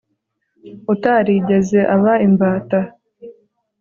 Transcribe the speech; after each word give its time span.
utarigeze 0.93 1.79
aba 1.95 2.13
imbata 2.27 2.79